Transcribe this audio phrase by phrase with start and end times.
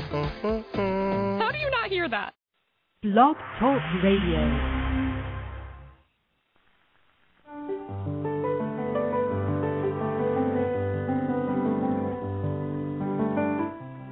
[0.00, 1.40] Mm-hmm.
[1.40, 2.32] How do you not hear that?
[3.02, 4.80] Blog Talk Radio.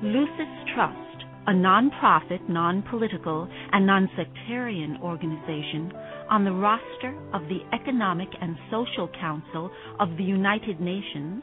[0.02, 5.92] Lucis Trust, a non-profit, non-political, and non-sectarian organization
[6.30, 11.42] on the roster of the Economic and Social Council of the United Nations,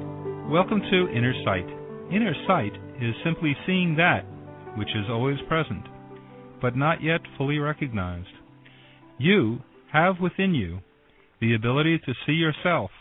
[0.51, 1.65] Welcome to Inner Sight.
[2.13, 4.25] Inner sight is simply seeing that
[4.77, 5.85] which is always present,
[6.61, 8.27] but not yet fully recognized.
[9.17, 9.59] You
[9.93, 10.79] have within you
[11.39, 12.91] the ability to see yourself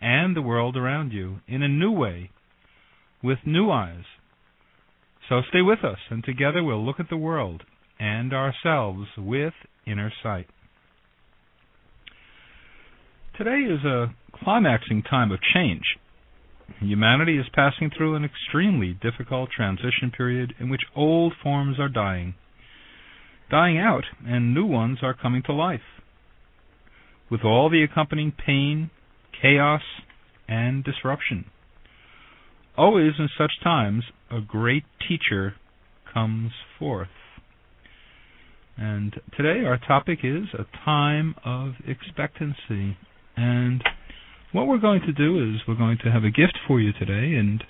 [0.00, 2.30] and the world around you in a new way,
[3.22, 4.04] with new eyes.
[5.28, 7.62] So stay with us, and together we'll look at the world
[8.00, 9.52] and ourselves with
[9.86, 10.46] inner sight.
[13.36, 15.84] Today is a climaxing time of change.
[16.80, 22.34] Humanity is passing through an extremely difficult transition period in which old forms are dying,
[23.50, 25.80] dying out, and new ones are coming to life.
[27.30, 28.90] With all the accompanying pain,
[29.40, 29.82] chaos,
[30.48, 31.46] and disruption.
[32.76, 35.54] Always in such times, a great teacher
[36.12, 37.08] comes forth.
[38.76, 42.96] And today our topic is a time of expectancy.
[43.36, 43.82] And
[44.54, 47.36] what we're going to do is we're going to have a gift for you today,
[47.36, 47.64] and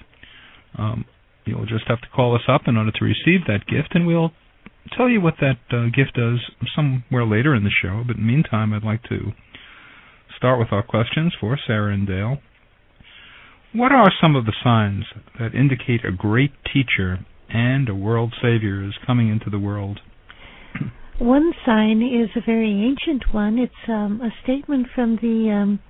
[0.79, 1.05] um,
[1.47, 4.33] you'll just have to call us up in order to receive that gift, and we'll
[4.95, 6.41] tell you what that uh, gift does
[6.77, 8.05] somewhere later in the show.
[8.07, 9.33] But in the meantime, I'd like to
[10.37, 12.37] start with our questions for Sarah and Dale.
[13.73, 15.05] What are some of the signs
[15.41, 20.01] that indicate a great teacher and a world savior is coming into the world?
[21.19, 23.59] One sign is a very ancient one.
[23.59, 25.81] It's um, a statement from the um,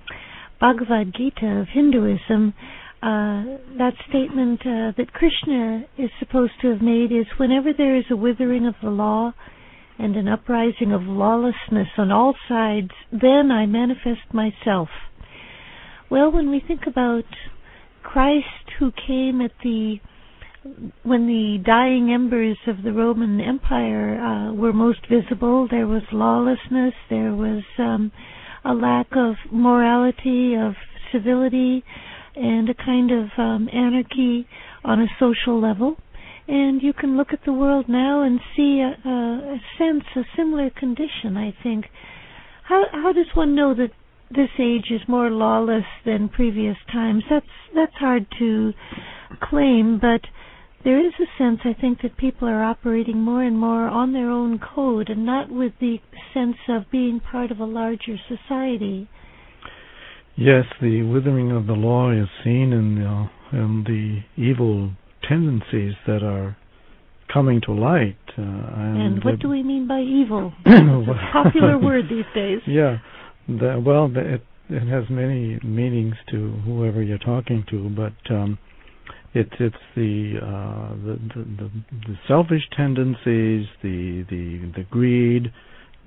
[0.59, 2.53] Bhagavad Gita of Hinduism,
[3.01, 3.43] uh,
[3.77, 8.15] that statement uh, that Krishna is supposed to have made is whenever there is a
[8.15, 9.33] withering of the law
[9.99, 14.89] and an uprising of lawlessness on all sides, then I manifest myself.
[16.09, 17.25] Well, when we think about
[18.03, 19.97] Christ who came at the
[21.03, 26.95] when the dying embers of the Roman Empire uh, were most visible, there was lawlessness,
[27.07, 28.11] there was um,
[28.65, 30.73] a lack of morality, of
[31.11, 31.83] civility,
[32.35, 34.47] and a kind of um, anarchy
[34.83, 35.95] on a social level.
[36.47, 40.21] And you can look at the world now and see a, a, a sense, a
[40.35, 41.37] similar condition.
[41.37, 41.85] I think.
[42.63, 43.91] How how does one know that
[44.29, 47.23] this age is more lawless than previous times?
[47.29, 48.73] That's that's hard to
[49.41, 50.21] claim, but
[50.85, 54.29] there is a sense, I think, that people are operating more and more on their
[54.29, 55.97] own code and not with the
[56.33, 59.09] sense of being part of a larger society.
[60.37, 64.91] Yes, the withering of the law is seen in the, in the evil
[65.27, 66.55] tendencies that are
[67.33, 68.17] coming to light.
[68.37, 70.53] Uh, and, and, what do we mean by evil?
[70.65, 72.59] it's a popular word these days.
[72.67, 72.97] Yeah,
[73.47, 78.59] the, well, it, it has many meanings to whoever you're talking to, but um,
[79.35, 81.71] it's it's the, uh, the, the,
[82.07, 85.51] the selfish tendencies, the the the greed,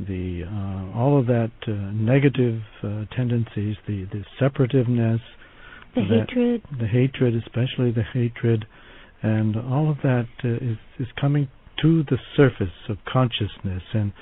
[0.00, 5.20] the uh, all of that uh, negative uh, tendencies, the the separativeness,
[5.94, 8.64] the hatred, the hatred, especially the hatred,
[9.22, 11.48] and all of that uh, is is coming
[11.82, 14.12] to the surface of consciousness and.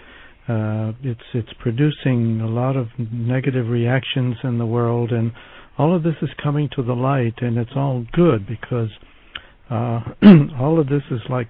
[0.49, 5.32] Uh, it's it's producing a lot of negative reactions in the world, and
[5.78, 8.88] all of this is coming to the light, and it's all good because
[9.70, 10.00] uh,
[10.61, 11.49] all of this is like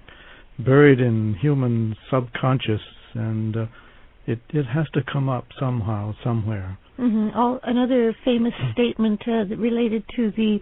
[0.59, 2.81] buried in human subconscious,
[3.13, 3.65] and uh,
[4.25, 6.77] it it has to come up somehow, somewhere.
[6.99, 7.37] Mm-hmm.
[7.37, 10.59] All, another famous statement uh, related to the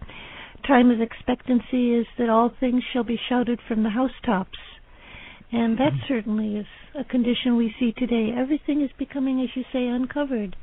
[0.68, 4.60] time of expectancy is that all things shall be shouted from the housetops.
[5.52, 6.66] And that certainly is
[7.00, 8.32] a condition we see today.
[8.36, 10.56] Everything is becoming, as you say, uncovered.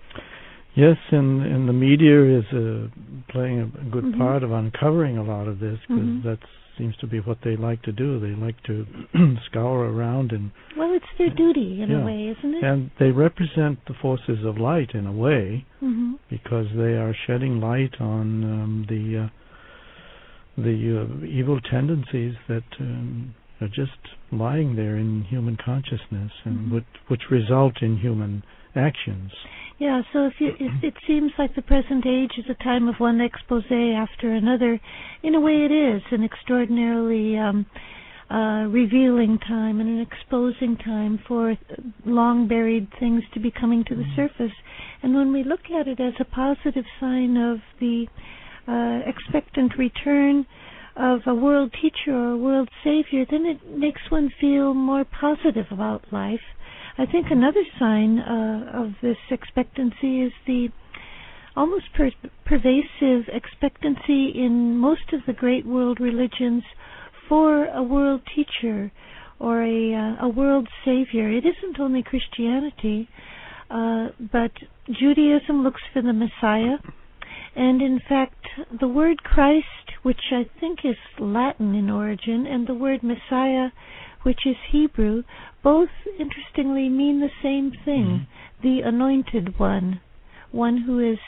[0.74, 2.88] Yes, and and the media is uh,
[3.28, 4.18] playing a good Mhm.
[4.18, 6.22] part of uncovering a lot of this because Mhm.
[6.22, 6.38] that
[6.78, 8.18] seems to be what they like to do.
[8.18, 8.86] They like to
[9.44, 12.00] scour around and Well, it's their duty in Yeah.
[12.00, 12.62] a way, isn't it?
[12.64, 17.60] and they represent the forces of light in a way hmm because they are shedding
[17.60, 19.28] light on um, the uh,
[20.56, 23.98] the uh, evil tendencies that um, are just
[24.30, 26.70] lying there in human consciousness and Mhm.
[26.72, 28.42] which, which result in human
[28.74, 29.32] actions.
[29.82, 32.94] Yeah, so if you, it, it seems like the present age is a time of
[33.00, 34.78] one expose after another.
[35.24, 37.66] In a way, it is an extraordinarily um,
[38.30, 41.56] uh, revealing time and an exposing time for
[42.06, 44.54] long buried things to be coming to the surface.
[45.02, 48.06] And when we look at it as a positive sign of the
[48.68, 50.46] uh, expectant return
[50.94, 55.66] of a world teacher or a world savior, then it makes one feel more positive
[55.72, 56.38] about life.
[56.98, 60.68] I think another sign uh, of this expectancy is the
[61.56, 62.10] almost per-
[62.44, 66.62] pervasive expectancy in most of the great world religions
[67.28, 68.92] for a world teacher
[69.38, 71.30] or a uh, a world savior.
[71.30, 73.08] It isn't only Christianity,
[73.70, 74.52] uh, but
[74.90, 76.76] Judaism looks for the Messiah,
[77.56, 78.46] and in fact,
[78.80, 79.66] the word Christ,
[80.02, 83.68] which I think is Latin in origin, and the word Messiah,
[84.22, 85.22] which is Hebrew,
[85.62, 88.26] both interestingly mean the same thing
[88.62, 90.00] the anointed one,
[90.50, 91.18] one who is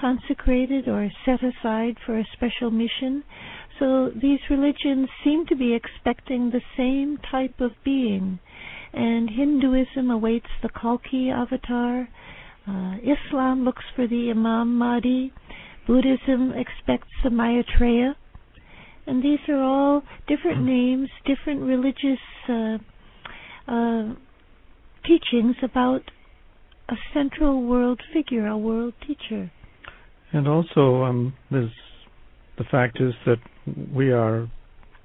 [0.00, 3.24] consecrated or set aside for a special mission.
[3.78, 8.38] So these religions seem to be expecting the same type of being.
[8.92, 12.08] And Hinduism awaits the Kalki avatar.
[12.66, 15.32] Uh, Islam looks for the Imam Mahdi.
[15.86, 18.16] Buddhism expects the Maitreya.
[19.06, 22.78] And these are all different names, different religious uh,
[23.68, 24.14] uh,
[25.06, 26.02] teachings about
[26.88, 29.50] a central world figure, a world teacher.
[30.32, 31.70] And also, um, there's
[32.58, 33.38] the fact is that
[33.94, 34.48] we are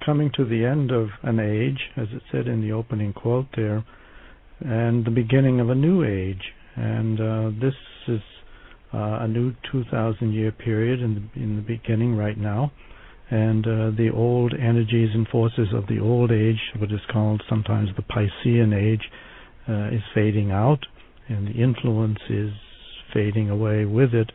[0.04, 3.84] coming to the end of an age, as it said in the opening quote there,
[4.60, 6.42] and the beginning of a new age.
[6.76, 7.74] And uh, this
[8.08, 8.20] is
[8.94, 12.72] uh, a new 2,000 year period in the, in the beginning right now.
[13.30, 17.88] And uh, the old energies and forces of the old age, what is called sometimes
[17.96, 19.02] the Piscean age,
[19.68, 20.80] uh, is fading out,
[21.28, 22.50] and the influence is
[23.14, 24.30] fading away with it.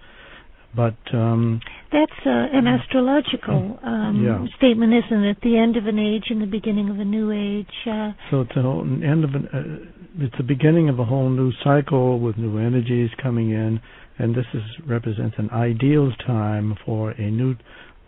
[0.76, 1.60] But um,
[1.92, 4.46] That's uh, an astrological um, Yeah.
[4.58, 5.38] statement, isn't it?
[5.42, 7.74] The end of an age and the beginning of a new age.
[7.88, 11.52] Uh, So it's an end of an, uh, it's the beginning of a whole new
[11.64, 13.80] cycle with new energies coming in,
[14.20, 17.56] and this is represents an ideal time for a new,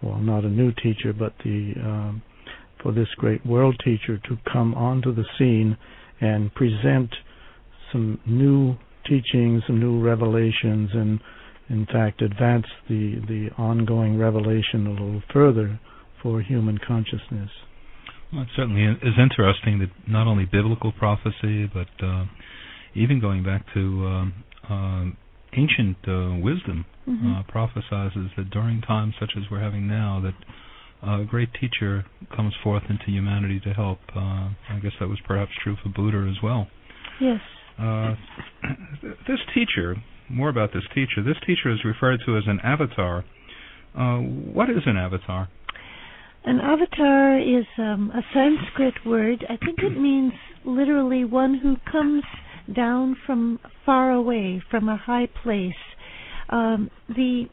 [0.02, 2.22] well, not a new teacher, but the um,
[2.82, 5.78] for this great world teacher to come onto the scene
[6.22, 7.10] and present
[7.92, 8.76] some new
[9.06, 11.20] teachings, some new revelations, and
[11.70, 15.80] in fact advance the the ongoing revelation a little further
[16.22, 17.50] for human consciousness.
[18.32, 22.26] Well, it certainly is interesting that not only biblical prophecy, but uh,
[22.96, 25.18] even going back to um, um
[25.54, 27.40] ancient uh, wisdom, mhm.
[27.40, 30.36] uh, prophesizes that during times such as we're having now, that
[31.02, 34.00] a great teacher comes forth into humanity to help.
[34.16, 36.68] Uh, I guess that was perhaps true for Buddha as well.
[37.20, 37.40] yes.
[37.78, 38.16] Uh,
[39.28, 39.96] this teacher,
[40.30, 41.24] more about this teacher.
[41.24, 43.24] This teacher is referred to as an avatar.
[43.98, 45.48] Uh, what is an avatar?
[46.44, 49.46] An avatar is um, a Sanskrit word.
[49.50, 50.34] I think it means
[50.66, 52.24] literally one who comes
[52.76, 55.74] down from far away, from a high place.
[56.50, 57.46] Um, the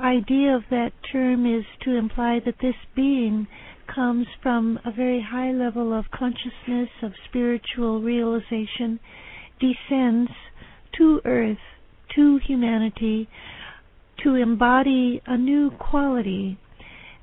[0.00, 3.46] idea of that term is to imply that this being
[3.94, 9.00] comes from a very high level of consciousness, of spiritual realization,
[9.60, 10.30] descends
[10.96, 11.58] to earth,
[12.14, 13.28] to humanity,
[14.22, 16.58] to embody a new quality.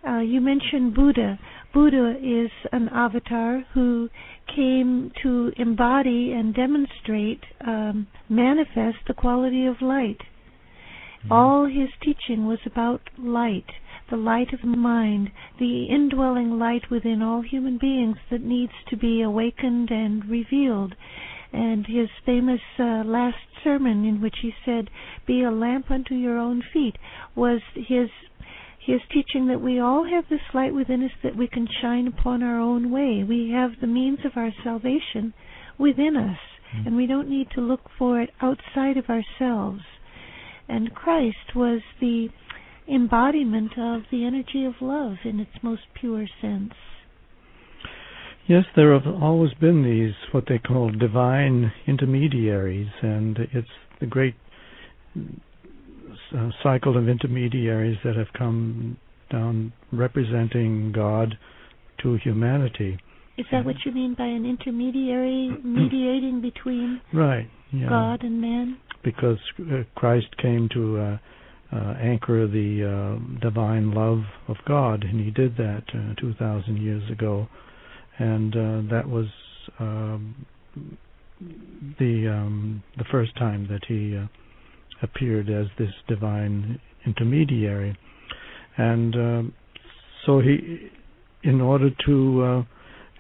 [0.08, 1.40] Uh, you mentioned Buddha.
[1.74, 4.10] Buddha is an avatar who
[4.56, 10.18] came to embody and demonstrate, um, manifest the quality of light.
[11.30, 13.74] All his teaching was about light,
[14.10, 18.96] the light of the mind, the indwelling light within all human beings that needs to
[18.96, 20.96] be awakened and revealed.
[21.52, 24.90] And his famous uh, last sermon, in which he said,
[25.26, 26.98] "Be a lamp unto your own feet,"
[27.36, 28.10] was his
[28.80, 32.42] his teaching that we all have this light within us that we can shine upon
[32.42, 33.26] our own way.
[33.26, 35.34] We have the means of our salvation
[35.78, 36.40] within us,
[36.86, 39.84] and we don't need to look for it outside of ourselves.
[40.70, 42.30] And Christ was the
[42.88, 46.74] embodiment of the energy of love in its most pure sense.
[48.48, 53.68] Yes, there have always been these what they call divine intermediaries, and it's
[54.00, 54.36] the great
[56.36, 58.98] uh, cycle of intermediaries that have come
[59.32, 61.38] down representing God
[62.02, 62.98] to humanity.
[63.38, 67.50] Is that what you mean by an intermediary mediating between Right.
[67.72, 67.90] Yeah.
[67.90, 68.78] God and man?
[69.04, 71.18] Because uh, Christ came to uh,
[71.72, 77.10] uh, anchor the uh, divine love of God, and He did that uh, 2,000 years
[77.12, 77.48] ago,
[78.18, 79.28] and uh, that was
[79.80, 80.46] um,
[82.00, 84.26] the um, the first time that He uh,
[85.02, 87.98] appeared as this divine intermediary,
[88.78, 89.54] and um
[90.26, 90.90] so He,
[91.44, 92.44] in order to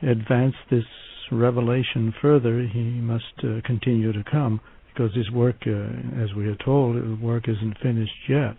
[0.03, 0.83] uh, advance this
[1.31, 4.59] revelation further, He must uh, continue to come
[4.99, 8.57] because his work, uh, as we are told, work isn't finished yet.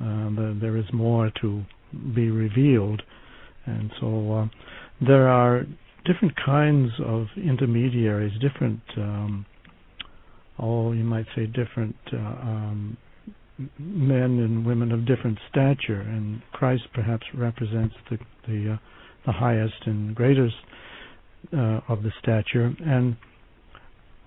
[0.00, 0.30] Uh,
[0.60, 1.62] there is more to
[2.14, 3.02] be revealed,
[3.66, 4.46] and so uh,
[5.04, 5.64] there are
[6.04, 9.44] different kinds of intermediaries, different, um,
[10.60, 12.96] oh, you might say, different uh, um,
[13.78, 18.76] men and women of different stature, and Christ perhaps represents the the, uh,
[19.26, 20.54] the highest and greatest
[21.52, 23.16] uh, of the stature, and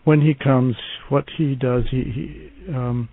[0.04, 0.76] when he comes,
[1.10, 2.04] what he does, he,
[2.68, 3.10] he um,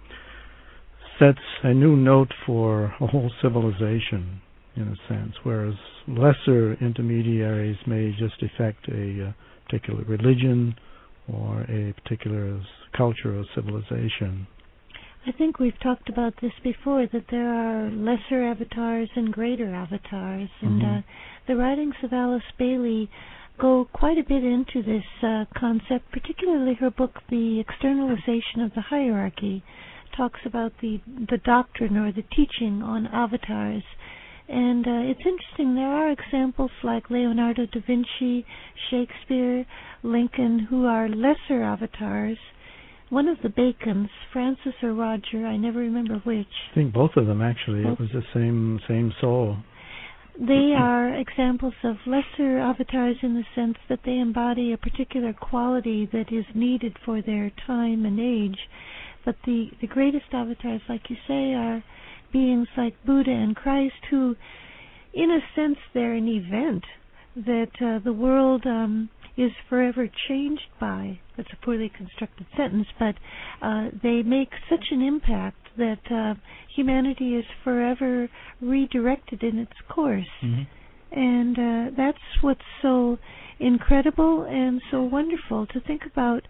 [1.18, 4.40] sets a new note for a whole civilization,
[4.76, 5.74] in a sense, whereas
[6.08, 9.32] lesser intermediaries may just affect a uh,
[9.66, 10.74] particular religion
[11.32, 12.60] or a particular
[12.96, 14.46] culture or civilization.
[15.26, 20.48] I think we've talked about this before that there are lesser avatars and greater avatars,
[20.62, 20.98] and Mhm.
[20.98, 21.02] uh,
[21.46, 23.10] the writings of Alice Bailey
[23.60, 28.80] go quite a bit into this uh, concept, particularly her book, The Externalization of the
[28.80, 29.62] Hierarchy,
[30.16, 33.82] talks about the, the doctrine or the teaching on avatars.
[34.48, 38.44] And uh, it's interesting, there are examples like Leonardo da Vinci,
[38.90, 39.64] Shakespeare,
[40.02, 42.38] Lincoln, who are lesser avatars.
[43.10, 47.26] One of the Bacons, Francis or Roger, I never remember which, I think both of
[47.26, 47.82] them actually.
[47.82, 47.94] Both.
[47.94, 49.56] It was the same same soul.
[50.38, 56.08] They are examples of lesser avatars in the sense that they embody a particular quality
[56.12, 58.58] that is needed for their time and age.
[59.24, 61.84] But the, the greatest avatars, like you say, are
[62.32, 64.36] beings like Buddha and Christ, who,
[65.12, 66.84] in a sense, they're an event
[67.36, 71.18] that uh, the world um, is forever changed by.
[71.36, 73.14] That's a poorly constructed sentence, but
[73.62, 76.34] uh, they make such an impact that uh,
[76.76, 78.28] humanity is forever
[78.60, 80.32] redirected in its course.
[80.42, 80.62] Mm-hmm.
[81.12, 83.18] And uh, that's what's so
[83.58, 86.42] incredible and so wonderful to think about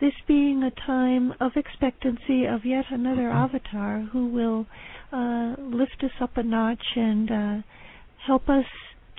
[0.00, 4.66] this being a time of expectancy of yet another avatar who will
[5.12, 7.56] uh, lift us up a notch and uh,
[8.26, 8.64] help us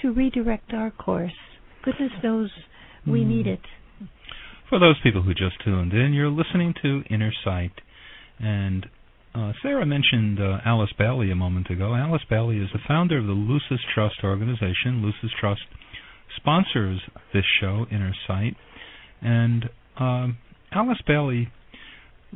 [0.01, 1.37] to redirect our course.
[1.83, 2.49] Goodness knows
[3.05, 3.27] we Mm.
[3.27, 3.65] need it.
[4.69, 7.75] For those people who just tuned in, you're listening to Inner Sight.
[8.39, 8.87] And
[9.35, 11.93] uh, Sarah mentioned uh, Alice Bailey a moment ago.
[11.93, 15.01] Alice Bailey is the founder of the Lucis Trust organization.
[15.03, 15.61] Lucis Trust
[16.37, 17.01] sponsors
[17.33, 18.55] this show, in Inner Sight.
[19.21, 20.37] And um,
[20.71, 21.49] Alice Bailey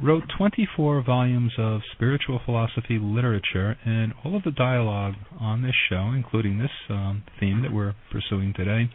[0.01, 6.12] wrote 24 volumes of spiritual philosophy literature, and all of the dialogue on this show,
[6.15, 8.89] including this um, theme that we're pursuing today,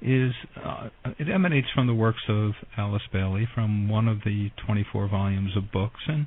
[0.00, 0.32] is
[0.64, 5.56] uh, it emanates from the works of Alice Bailey from one of the 24 volumes
[5.56, 6.26] of books and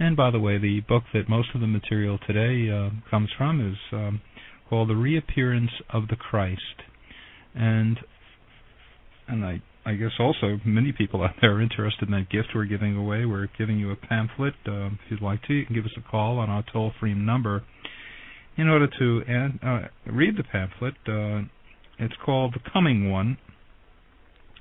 [0.00, 3.60] and by the way the book that most of the material today uh, comes from
[3.60, 4.20] is um,
[4.68, 6.82] called The Reappearance of the Christ
[7.54, 7.98] and
[9.28, 12.66] and I I guess also many people out there are interested in that gift we're
[12.66, 13.24] giving away.
[13.24, 14.54] We're giving you a pamphlet.
[14.66, 17.64] Um, if you'd like to, you can give us a call on our toll-free number
[18.58, 20.94] in order to an- uh, read the pamphlet.
[21.08, 21.48] Uh,
[21.98, 23.38] it's called The Coming One,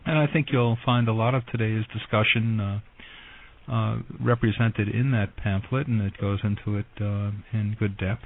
[0.06, 2.82] and I think you'll find a lot of today's discussion
[3.70, 8.26] uh, uh, represented in that pamphlet, and it goes into it uh, in good depth.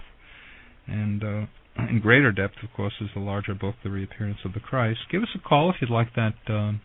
[0.88, 1.46] And uh,
[1.90, 5.00] in greater depth, of course, is the larger book, The Reappearance of the Christ.
[5.12, 6.82] Give us a call if you'd like that um,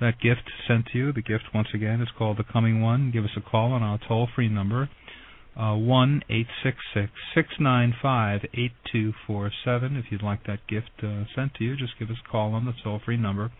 [0.00, 1.12] that gift sent to you.
[1.12, 3.10] The gift, once again, is called The Coming One.
[3.12, 4.90] Give us a call on our toll-free number,
[5.56, 9.96] uh, one eight six six six nine five eight two four seven.
[9.96, 12.64] If you'd like that gift uh, sent to you, just give us a call on
[12.64, 13.52] the toll free number.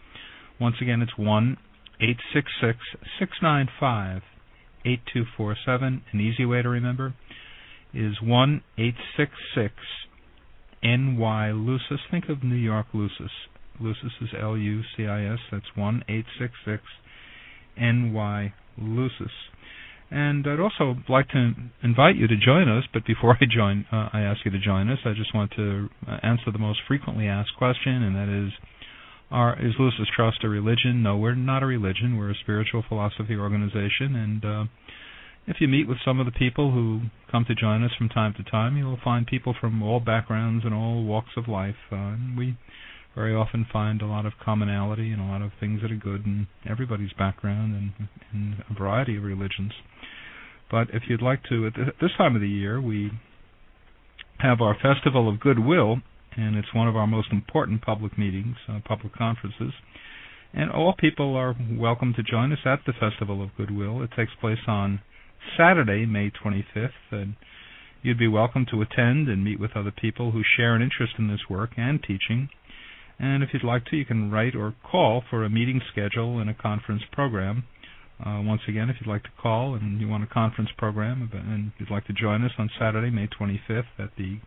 [0.61, 1.57] Once again, it's one
[2.01, 2.79] eight six six
[3.19, 4.23] six nine five
[4.85, 6.03] eight two four seven.
[6.13, 7.15] An easy way to remember
[7.95, 9.75] is one eight six six
[10.83, 12.01] NY Lucis.
[12.11, 13.31] Think of New York Lucis.
[13.81, 15.39] Lucis is L U C I S.
[15.51, 16.83] That's one eight six six
[17.77, 19.33] NY Lucis.
[20.11, 24.11] And I'd also like to invite you to join us, but before I join, uh,
[24.13, 24.99] I ask you to join us.
[25.07, 28.53] I just want to uh, answer the most frequently asked question, and that is,
[29.33, 31.03] Are, is Lucis Trust a religion?
[31.03, 32.19] No, we're not a religion.
[32.19, 34.65] We're a spiritual philosophy organization, and uh,
[35.47, 38.35] if you meet with some of the people who come to join us from time
[38.37, 41.77] to time, you'll find people from all backgrounds and all walks of life.
[41.91, 42.59] Uh, and we
[43.15, 46.27] very often find a lot of commonality and a lot of things that are good
[46.27, 49.73] in everybody's background and in a variety of religions.
[50.71, 51.73] But if you'd like to, at
[52.03, 53.11] this time of the year, we
[54.41, 56.03] have our Festival of Goodwill,
[56.37, 59.73] and it's one of our most important public meetings, uh, public conferences.
[60.55, 64.03] And all people are welcome to join us at the Festival of Goodwill.
[64.03, 65.01] It takes place on
[65.57, 67.35] Saturday, May 25th, and
[68.03, 71.29] you'd be welcome to attend and meet with other people who share an interest in
[71.29, 72.49] this work and teaching.
[73.19, 76.51] And if you'd like to, you can write or call for a meeting schedule and
[76.51, 77.65] a conference program.
[78.25, 81.73] Uh, once again, if you'd like to call and you want a conference program and
[81.79, 84.39] you'd like to join us on Saturday, May 25th at the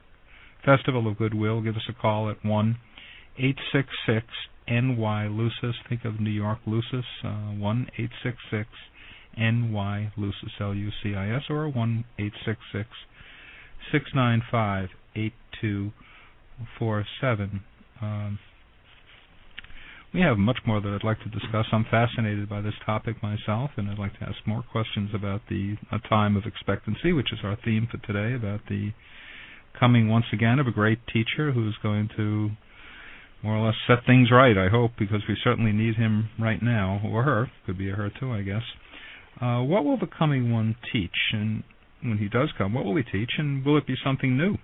[0.65, 2.77] Festival of Goodwill, give us a call at 1
[3.37, 4.25] 866
[4.67, 5.75] NY Lucis.
[5.87, 8.67] Think of New York Lucis, uh, 1 866
[9.37, 12.89] NY Lucis, L U C I S, or 1 866
[13.91, 17.61] 695 8247.
[18.01, 18.39] Um,
[20.13, 21.65] we have much more that I'd like to discuss.
[21.73, 25.75] I'm fascinated by this topic myself, and I'd like to ask more questions about the
[25.91, 28.93] a time of expectancy, which is our theme for today, about the
[29.79, 32.51] coming once again of a great teacher who's going to
[33.43, 37.01] more or less set things right, I hope, because we certainly need him right now,
[37.05, 37.51] or her.
[37.65, 38.63] Could be a her too, I guess.
[39.39, 41.33] Uh, what will the coming one teach?
[41.33, 41.63] And
[42.01, 43.31] when he does come, what will he teach?
[43.37, 44.57] And will it be something new?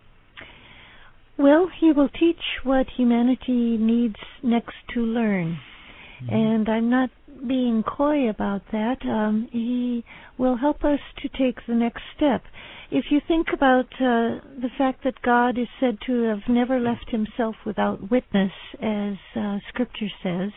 [1.37, 5.59] Well, he will teach what humanity needs next to learn.
[6.23, 6.35] Mm-hmm.
[6.35, 7.09] And I'm not
[7.48, 8.98] being coy about that.
[9.05, 10.03] Um, he
[10.38, 12.43] will help us to take the next step.
[12.91, 17.10] If you think about uh, the fact that God is said to have never left
[17.10, 20.51] himself without witness, as uh, Scripture says,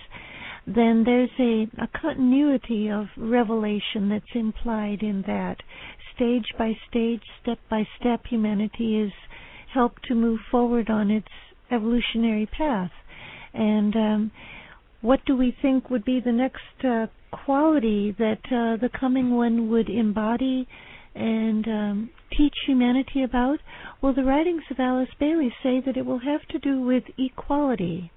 [0.66, 5.56] then there's a, a continuity of revelation that's implied in that.
[6.16, 9.12] Stage by stage, step by step, humanity is
[9.72, 11.28] helped to move forward on its
[11.70, 12.92] evolutionary path.
[13.52, 14.30] And um,
[15.04, 19.68] what do we think would be the next uh, quality that uh, the coming one
[19.68, 20.66] would embody
[21.14, 23.58] and um, teach humanity about?
[24.00, 28.10] Well, the writings of Alice Bailey say that it will have to do with equality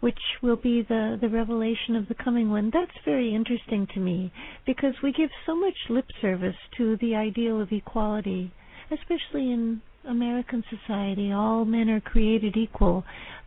[0.00, 2.70] which will be the, the revelation of the coming one.
[2.72, 4.32] That's very interesting to me
[4.66, 8.50] because we give so much lip service to the ideal of equality,
[8.90, 11.30] especially in American society.
[11.32, 13.04] All men are created equal,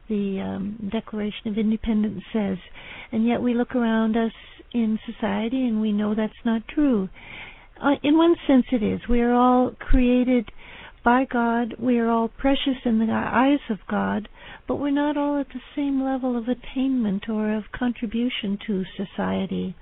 [0.10, 2.58] the um, Declaration of Independence says.
[3.12, 4.32] And yet we look around us
[4.74, 7.10] in society and we know that's not true.
[7.82, 9.02] Uh, in one sense, it is.
[9.10, 10.50] We are all created
[11.04, 11.76] by God.
[11.80, 14.28] We are all precious in the eyes of God
[14.68, 19.76] but we're not all at the same level of attainment or of contribution to society.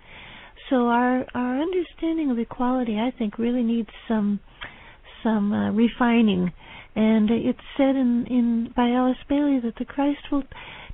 [0.70, 4.40] So our our understanding of equality, I think, really needs some
[5.24, 6.52] some uh, refining.
[6.96, 10.44] And it's said in in by Alice Bailey that the Christ will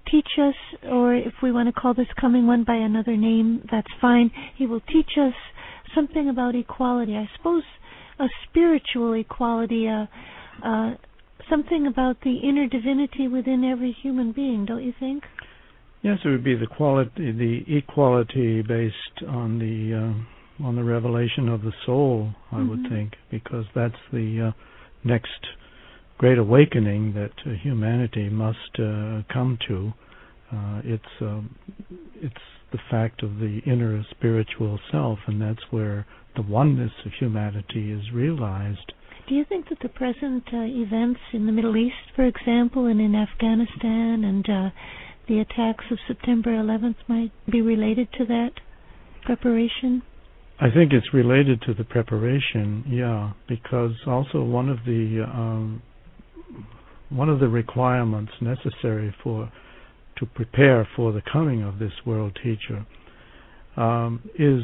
[0.10, 0.56] teach us,
[0.90, 4.32] or if we want to call this coming one by another name, that's fine.
[4.56, 5.34] He will teach us
[5.96, 7.16] something about equality.
[7.16, 7.64] I suppose
[8.20, 10.10] a spiritual equality, a,
[10.64, 10.98] a,
[11.50, 15.24] something about the inner divinity within every human being, don't you think?
[16.04, 21.50] Yes, it would be the quality, the equality based on the uh, on the revelation
[21.50, 22.34] of the soul.
[22.52, 22.70] I mm-hmm.
[22.70, 24.52] would think, because that's the uh,
[25.04, 25.46] next
[26.18, 29.94] great awakening that uh, humanity must uh, come to.
[30.52, 31.56] Uh, it's um,
[32.16, 32.36] it's
[32.72, 38.12] the fact of the inner spiritual self, and that's where the oneness of humanity is
[38.14, 38.94] realized.
[39.28, 43.02] Do you think that the present uh, events in the Middle East, for example, and
[43.02, 44.70] in Afghanistan and uh,
[45.28, 48.52] the attacks of September 11th might be related to that
[49.26, 50.02] preparation?
[50.60, 55.82] I think it's related to the preparation, yeah, because also one of the um,
[57.10, 59.52] one of the requirements necessary for
[60.18, 62.86] to prepare for the coming of this world teacher
[63.76, 64.64] um, is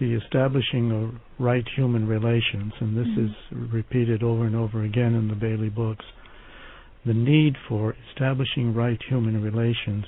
[0.00, 3.26] the establishing of right human relations, and this mm-hmm.
[3.26, 6.04] is repeated over and over again in the Bailey books,
[7.04, 10.04] the need for establishing right human relations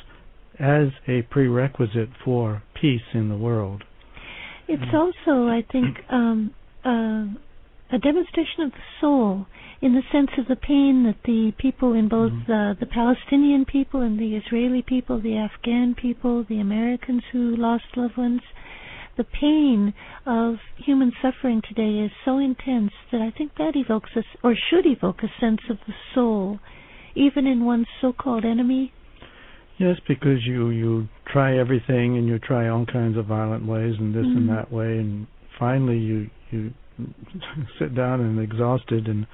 [0.59, 3.85] as a prerequisite for peace in the world.
[4.67, 4.97] It's mm-hmm.
[4.97, 7.39] also, I think, um, uh,
[7.91, 9.47] a demonstration of the soul
[9.81, 12.53] in the sense of the pain that the people in both mm-hmm.
[12.53, 17.85] uh, the Palestinian people and the Israeli people, the Afghan people, the Americans who lost
[17.97, 18.41] loved ones,
[19.17, 19.95] the pain
[20.27, 24.87] of human suffering today is so intense that I think that evokes us, or should
[24.87, 26.59] evoke a sense of the soul,
[27.15, 28.93] even in one's so-called enemy.
[29.79, 34.13] Yes, because you you try everything and you try all kinds of violent ways and
[34.13, 34.55] this and Mhm.
[34.57, 36.73] that way, and finally you you
[37.79, 39.27] sit down and exhausted and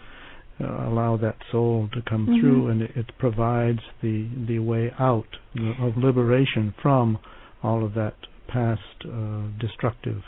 [0.61, 2.40] uh, allow that soul to come Mhm.
[2.40, 5.37] through, and it, it provides the the way out
[5.81, 7.18] of liberation from
[7.62, 8.14] all of that
[8.46, 10.22] past uh, destructive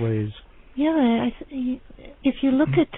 [0.00, 0.32] ways.
[0.74, 1.80] Yeah, I, th-
[2.24, 2.88] if you look at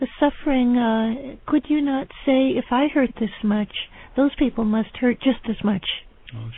[0.00, 3.72] the suffering, uh, could you not say, if I hurt this much,
[4.16, 5.86] those people must hurt just as much?
[6.34, 6.50] Oh.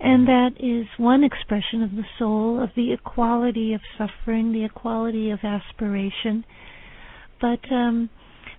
[0.00, 5.30] And that is one expression of the soul, of the equality of suffering, the equality
[5.30, 6.44] of aspiration.
[7.40, 8.08] But um,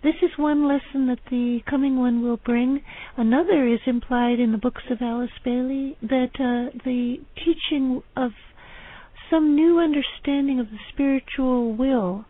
[0.03, 2.84] this is one lesson that the coming one will bring.
[3.15, 8.32] Another is implied in the books of Alice Bailey that uh, the teaching of
[9.30, 12.25] some new understanding of the spiritual will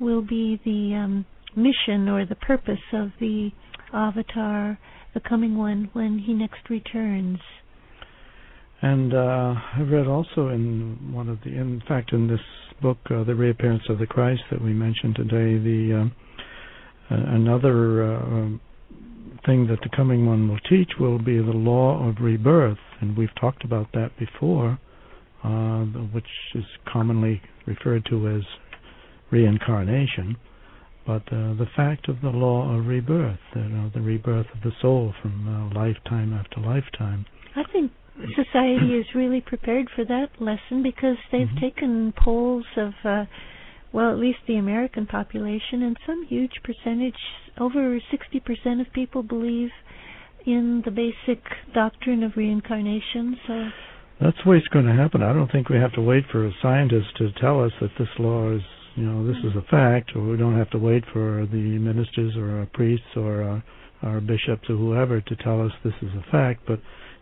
[0.00, 3.50] will be the um, mission or the purpose of the
[3.92, 4.78] avatar,
[5.12, 7.38] the coming one, when he next returns.
[8.84, 12.38] And uh, I read also in one of the, in fact, in this
[12.82, 16.12] book, uh, the reappearance of the Christ that we mentioned today, the um,
[17.10, 18.60] uh, another uh, um,
[19.46, 23.34] thing that the coming one will teach will be the law of rebirth, and we've
[23.40, 24.78] talked about that before,
[25.42, 28.42] uh, which is commonly referred to as
[29.30, 30.36] reincarnation.
[31.06, 34.72] But uh, the fact of the law of rebirth, you know, the rebirth of the
[34.82, 37.24] soul from uh, lifetime after lifetime.
[38.34, 41.60] Society is really prepared for that lesson because they've Mhm.
[41.60, 43.26] taken polls of, uh,
[43.92, 47.18] well, at least the American population, and some huge percentage,
[47.58, 49.72] over 60% of people believe
[50.46, 53.38] in the basic doctrine of reincarnation.
[53.46, 53.70] So,
[54.20, 55.22] That's the way it's going to happen.
[55.22, 58.08] I don't think we have to wait for a scientist to tell us that this
[58.18, 58.62] law is,
[58.94, 62.36] you know, this is a fact, or we don't have to wait for the ministers
[62.36, 63.62] or our priests or our,
[64.02, 66.78] our bishops or whoever to tell us this is a fact, but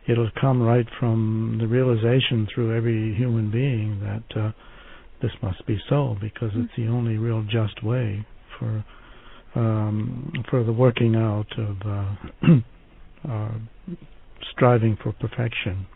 [0.09, 4.53] it'll come right from the realization through every human being that uh,
[5.21, 8.27] this must be so because it's the only real just way
[8.59, 8.85] for
[9.55, 12.55] um, for the working out of uh,
[13.31, 13.51] uh,
[14.51, 15.87] striving for perfection.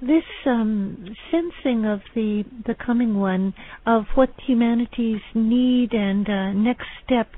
[0.00, 3.54] this um, sensing of the the coming one,
[3.86, 7.28] of what humanity's need and uh, next step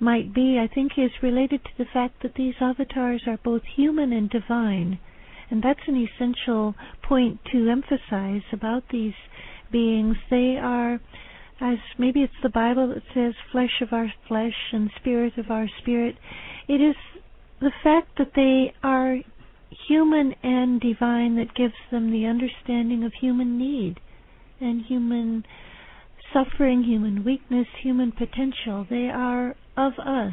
[0.00, 4.12] might be, I think is related to the fact that these avatars are both human
[4.12, 4.98] and divine.
[5.52, 6.74] And that's an essential
[7.06, 9.12] point to emphasize about these
[9.70, 10.16] beings.
[10.30, 10.94] They are,
[11.60, 15.68] as maybe it's the Bible that says, flesh of our flesh and spirit of our
[15.82, 16.16] spirit.
[16.68, 16.96] It is
[17.60, 19.18] the fact that they are
[19.86, 24.00] human and divine that gives them the understanding of human need
[24.58, 25.44] and human
[26.32, 28.86] suffering, human weakness, human potential.
[28.88, 30.32] They are of us,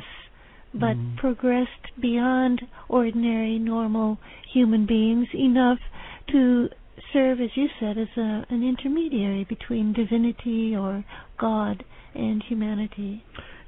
[0.73, 1.15] but Mm.
[1.17, 5.79] progressed beyond ordinary, normal human beings enough
[6.27, 6.69] to
[7.11, 11.03] serve, as you said, as a, an intermediary between divinity or
[11.37, 13.23] God and humanity.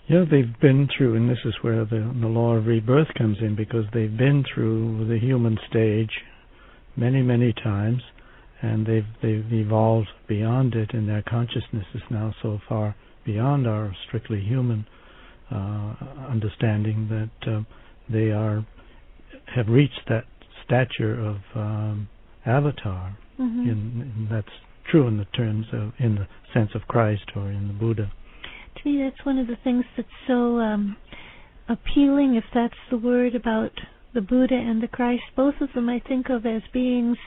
[0.08, 3.56] Yeah, they've been through, and this is where the, the law of rebirth comes in,
[3.56, 6.12] because they've been through the human stage
[6.96, 8.02] many, many times,
[8.62, 13.96] and they've they've evolved beyond it, and their consciousness is now so far beyond our
[14.08, 14.86] strictly human
[16.30, 17.62] understanding that uh,
[18.10, 18.66] they are
[19.56, 20.26] have reached that
[20.66, 22.08] stature of um,
[22.46, 23.18] avatar.
[23.40, 23.64] Mhm.
[23.64, 24.56] In, and that's
[24.90, 28.12] true in the terms of in the sense of Christ or in the Buddha.
[28.76, 30.96] to me that's one of the things that's so um
[31.68, 33.72] appealing if that's the word about
[34.14, 37.18] the buddha and the christ both of them i think of as beings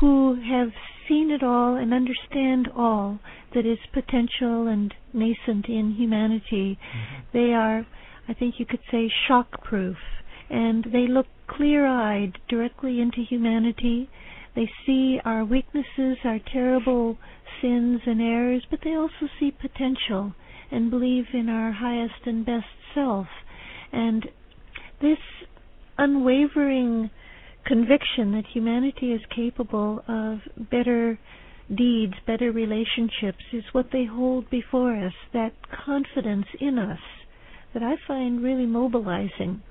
[0.00, 0.70] who have
[1.08, 3.18] seen it all and understand all
[3.54, 6.78] that is potential and nascent in humanity.
[6.78, 7.22] Mm-hmm.
[7.32, 7.86] They are
[8.28, 9.96] i think you could say shock proof
[10.48, 14.08] and they look clear eyed directly into humanity.
[14.54, 17.18] They see our weaknesses our terrible
[17.60, 20.34] sins and errors but they also see potential
[20.70, 23.26] and believe in our highest and best self.
[23.92, 24.26] And
[25.00, 25.18] this
[25.98, 27.10] unwavering
[27.66, 30.38] conviction that humanity is capable of
[30.70, 31.18] better
[31.74, 35.52] deeds, better relationships, is what they hold before us, that
[35.84, 36.98] confidence in us
[37.74, 39.62] that I find really mobilizing.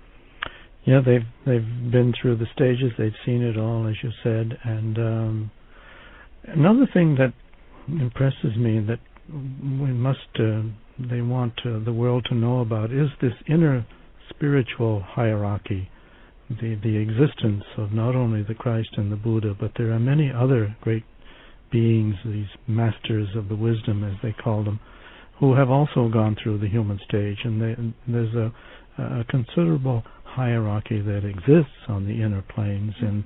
[0.85, 2.91] Yeah, they've they've been through the stages.
[2.97, 4.57] They've seen it all, as you said.
[4.63, 5.51] And um,
[6.45, 7.33] another thing that
[7.87, 8.99] impresses me that
[9.29, 10.61] we must uh,
[10.99, 13.85] they want uh, the world to know about is this inner
[14.29, 15.89] spiritual hierarchy,
[16.59, 20.31] the the existence of not only the Christ and the Buddha, but there are many
[20.31, 21.03] other great
[21.71, 24.79] beings, these masters of the wisdom, as they call them,
[25.39, 27.75] who have also gone through the human stage, and they,
[28.07, 28.51] there's a,
[29.01, 33.23] a considerable hierarchy that exists on the inner planes, and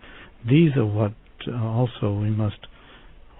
[0.47, 1.13] these are what
[1.47, 2.57] uh, also we must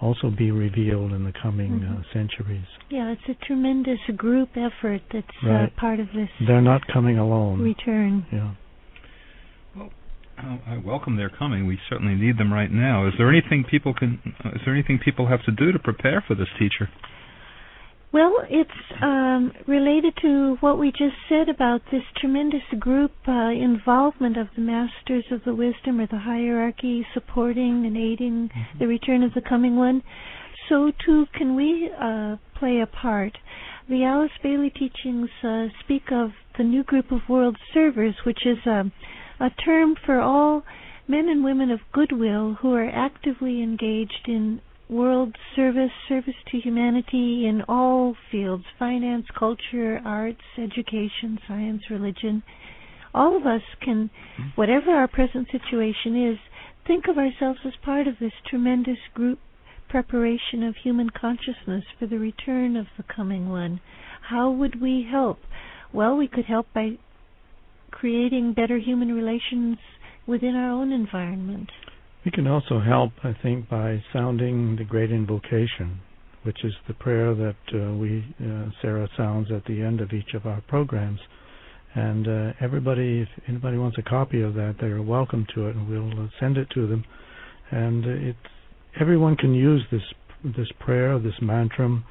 [0.02, 2.00] also be revealed in the coming Mhm.
[2.00, 2.66] uh, centuries.
[2.90, 7.62] Yeah, it's a tremendous group effort that's uh, part of this They're not coming alone.
[7.62, 8.26] return.
[8.32, 8.52] yeah.
[10.38, 11.66] I welcome their coming.
[11.66, 13.08] We certainly need them right now.
[13.08, 14.20] Is there anything people can?
[14.54, 16.90] Is there anything people have to do to prepare for this teacher?
[18.12, 18.72] Well, it's
[19.02, 24.62] um, related to what we just said about this tremendous group uh, involvement of the
[24.62, 29.76] masters of the wisdom or the hierarchy supporting and aiding the return of the coming
[29.76, 30.02] one.
[30.70, 33.38] So too can we uh, play a part.
[33.90, 38.66] The Alice Bailey teachings uh, speak of the new group of world servers, which is
[38.66, 38.92] a,
[39.40, 40.64] a term for all
[41.08, 47.46] men and women of goodwill who are actively engaged in world service, service to humanity
[47.46, 52.44] in all fields finance, culture, arts, education, science, religion.
[53.14, 54.10] All of us can,
[54.56, 56.38] whatever our present situation is,
[56.86, 59.40] think of ourselves as part of this tremendous group
[59.90, 63.80] preparation of human consciousness for the return of the coming one.
[64.30, 65.40] How would we help?
[65.94, 66.98] Well, we could help by
[67.96, 69.78] creating better human relations
[70.28, 71.70] within our own environment.
[72.26, 76.00] We can also help, I think, by sounding the great invocation,
[76.44, 80.34] which is the prayer that uh, we, uh, Sarah, sounds at the end of each
[80.34, 81.20] of our programs.
[81.94, 85.76] And uh, everybody, if anybody wants a copy of that, they are welcome to it,
[85.76, 87.06] and we'll uh, send it to them.
[87.72, 88.38] And it's
[89.00, 90.02] everyone can use this
[90.58, 92.04] this prayer, this mantra,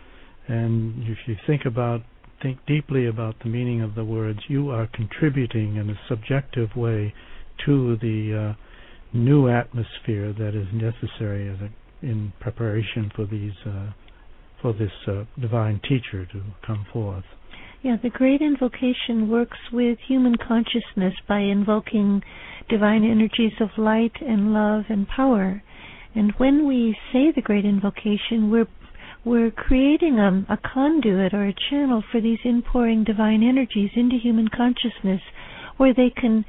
[0.49, 2.01] and if you think about
[2.45, 7.15] think deeply about the meaning of the words, you are contributing in a subjective way
[7.65, 13.91] to the uh, new atmosphere that is necessary a, in preparation for these uh,
[14.61, 17.25] for this uh, divine teacher to come forth.
[17.83, 22.23] Yeah, the great invocation works with human consciousness by invoking
[22.69, 25.63] divine energies of light and love and power.
[26.15, 28.69] And when we say the great invocation, we're
[29.25, 34.49] we're creating a, a conduit or a channel for these inpouring divine energies into human
[34.49, 35.21] consciousness
[35.77, 36.45] where they can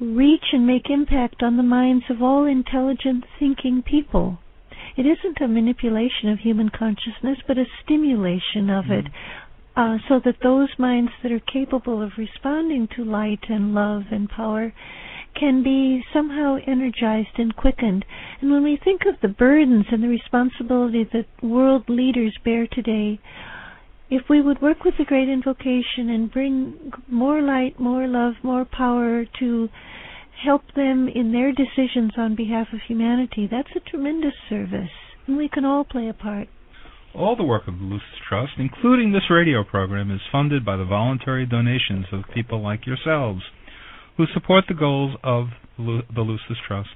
[0.00, 4.38] reach and make impact on the minds of all intelligent thinking people.
[4.96, 9.06] It isn't a manipulation of human consciousness, but a stimulation of it,
[9.76, 14.28] uh, so that those minds that are capable of responding to light and love and
[14.28, 14.72] power
[15.34, 18.04] can be somehow energized and quickened.
[18.40, 23.20] And when we think of the burdens and the responsibility that world leaders bear today,
[24.10, 28.64] if we would work with the great invocation and bring more light, more love, more
[28.64, 29.68] power to
[30.44, 34.90] help them in their decisions on behalf of humanity, that's a tremendous service.
[35.26, 36.48] And we can all play a part.
[37.14, 40.84] All the work of the Lucis Trust, including this radio program, is funded by the
[40.84, 43.42] voluntary donations of people like yourselves
[44.20, 45.46] who support the goals of
[45.78, 46.90] the Lucis Trust.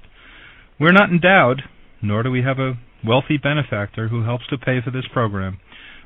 [0.79, 1.63] We're not endowed,
[1.99, 5.57] nor do we have a wealthy benefactor who helps to pay for this program.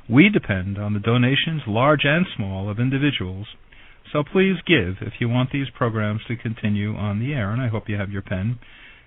[0.08, 3.48] We depend on the donations, large and small, of individuals.
[4.10, 7.68] So please give if you want these programs to continue on the air, and I
[7.68, 8.58] hope you have your pen,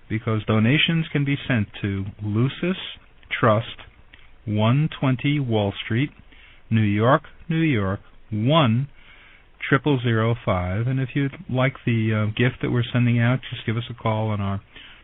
[0.07, 2.77] because donations can be sent to Lucis
[3.31, 3.89] Trust,
[4.45, 6.11] 120 Wall Street,
[6.69, 8.87] New York, New York, 1
[9.69, 10.87] 0005.
[10.87, 13.93] And if you'd like the uh, gift that we're sending out, just give us a
[13.93, 14.61] call on our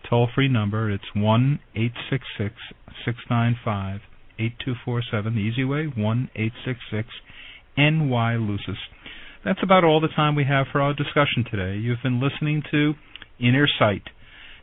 [0.10, 0.92] toll free number.
[0.92, 2.56] It's 1 866
[3.06, 4.02] 695
[4.40, 5.36] 8247.
[5.36, 7.10] The easy way one eight six six
[7.78, 8.80] NY Lucis.
[9.44, 11.78] That's about all the time we have for our discussion today.
[11.78, 12.94] You've been listening to
[13.40, 14.04] Inner Sight.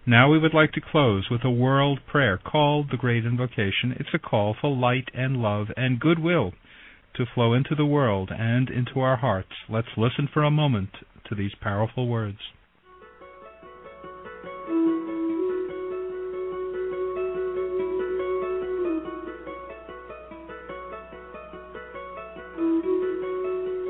[0.06, 3.96] Now we would like to close with a world prayer called the Great Invocation.
[3.98, 6.52] It's a call for light and love and goodwill
[7.16, 9.52] to flow into the world and into our hearts.
[9.68, 10.90] Let's listen for a moment
[11.28, 12.38] to these powerful words.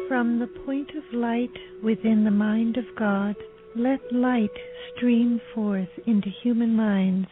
[0.08, 1.50] From the point of light
[1.82, 3.34] within the mind of God,
[3.74, 4.50] let light
[4.94, 7.28] stream forth into human minds.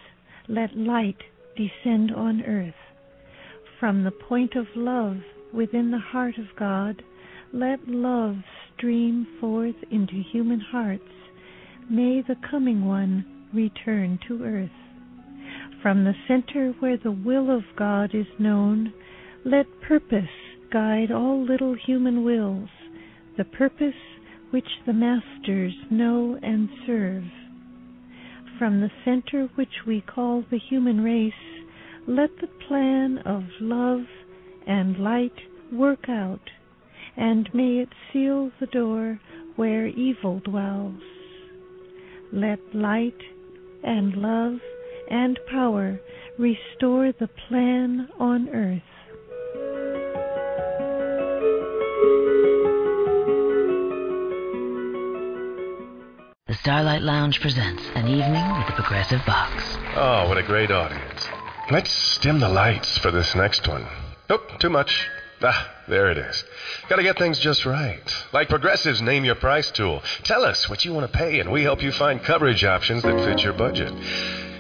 [0.49, 1.17] Let light
[1.57, 2.75] descend on earth.
[3.81, 5.19] From the point of love
[5.55, 7.03] within the heart of God,
[7.53, 8.37] let love
[8.77, 11.03] stream forth into human hearts.
[11.89, 14.71] May the coming one return to earth.
[15.83, 18.93] From the center where the will of God is known,
[19.45, 20.25] let purpose
[20.73, 22.71] guide all little human wills,
[23.37, 23.95] the purpose
[24.51, 27.25] which the masters know and serve.
[28.59, 31.33] From the center which we call the human race,
[32.07, 34.05] let the plan of love
[34.67, 35.39] and light
[35.73, 36.51] work out,
[37.17, 39.21] and may it seal the door
[39.57, 41.01] where evil dwells.
[42.33, 43.21] Let light
[43.83, 44.59] and love
[45.11, 46.01] and power
[46.39, 48.83] restore the plan on earth.
[56.47, 59.77] The Starlight Lounge presents an evening with the Progressive Box.
[59.97, 61.29] Oh, what a great audience.
[61.71, 63.87] Let's dim the lights for this next one.
[64.29, 65.09] Nope, too much.
[65.43, 66.45] Ah, there it is.
[66.89, 68.03] Gotta get things just right.
[68.33, 70.03] Like Progressive's Name Your Price tool.
[70.23, 73.25] Tell us what you want to pay, and we help you find coverage options that
[73.25, 73.93] fit your budget.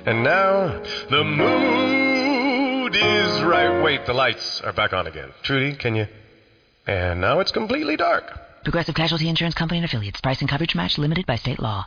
[0.04, 3.82] And now, the mood is right.
[3.82, 5.32] Wait, the lights are back on again.
[5.42, 6.06] Trudy, can you?
[6.86, 8.24] And now it's completely dark.
[8.64, 10.20] Progressive Casualty Insurance Company and affiliates.
[10.20, 11.86] Price and coverage match limited by state law.